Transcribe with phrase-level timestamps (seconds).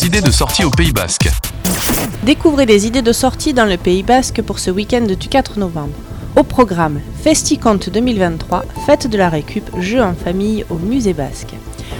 [0.00, 1.28] idées de sortie au Pays Basque.
[2.22, 5.92] Découvrez les idées de sortie dans le Pays Basque pour ce week-end du 4 novembre.
[6.34, 11.54] Au programme FestiConte 2023, fête de la récup, jeux en famille au Musée Basque.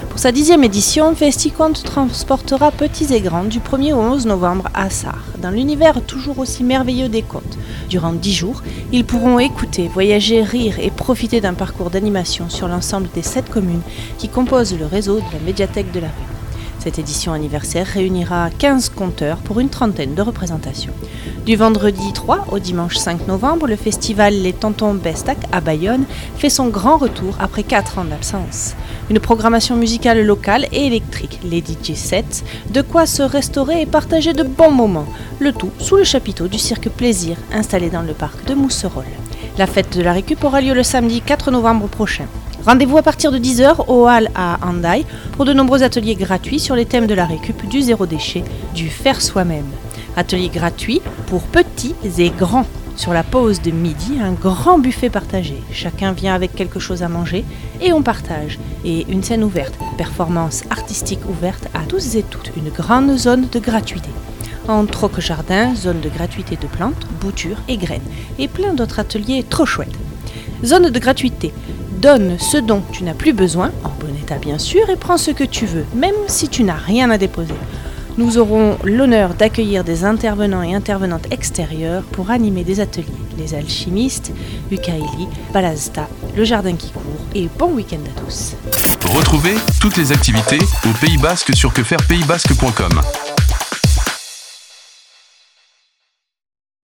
[0.09, 4.89] Pour sa dixième édition, FestiConte transportera petits et grands du 1er au 11 novembre à
[4.89, 7.59] Sarre, dans l'univers toujours aussi merveilleux des contes.
[7.91, 8.63] Durant dix jours,
[8.93, 13.83] ils pourront écouter, voyager, rire et profiter d'un parcours d'animation sur l'ensemble des sept communes
[14.17, 16.42] qui composent le réseau de la médiathèque de la rue.
[16.83, 20.93] Cette édition anniversaire réunira 15 conteurs pour une trentaine de représentations.
[21.47, 26.07] Du vendredi 3 au dimanche 5 novembre, le festival Les Tontons Bestac à Bayonne
[26.37, 28.75] fait son grand retour après 4 ans d'absence.
[29.11, 34.33] Une programmation musicale locale et électrique, les DJ sets, de quoi se restaurer et partager
[34.33, 35.07] de bons moments,
[35.39, 39.05] le tout sous le chapiteau du cirque Plaisir installé dans le parc de Mousserolles.
[39.57, 42.27] La fête de la récup aura lieu le samedi 4 novembre prochain.
[42.65, 46.77] Rendez-vous à partir de 10h au Hall à Handaï pour de nombreux ateliers gratuits sur
[46.77, 49.67] les thèmes de la récup, du zéro déchet, du faire soi-même.
[50.17, 52.67] Ateliers gratuits pour petits et grands.
[52.95, 55.57] Sur la pause de midi, un grand buffet partagé.
[55.73, 57.45] Chacun vient avec quelque chose à manger
[57.81, 58.61] et on partage.
[58.85, 62.53] Et une scène ouverte, performance artistique ouverte à tous et toutes.
[62.57, 64.11] Une grande zone de gratuité.
[64.69, 68.03] En troc-jardin, zone de gratuité de plantes, boutures et graines.
[68.39, 69.99] Et plein d'autres ateliers trop chouettes.
[70.65, 71.53] Zone de gratuité.
[72.03, 75.31] Donne ce dont tu n'as plus besoin, en bon état bien sûr, et prends ce
[75.31, 77.55] que tu veux, même si tu n'as rien à déposer.
[78.19, 83.07] Nous aurons l'honneur d'accueillir des intervenants et intervenantes extérieurs pour animer des ateliers.
[83.39, 84.33] Les alchimistes,
[84.73, 87.03] Ukaili, Balazta, le jardin qui court
[87.37, 88.57] et bon week-end à tous.
[89.05, 93.01] Retrouvez toutes les activités au Pays Basque sur quefairepaysbasque.com.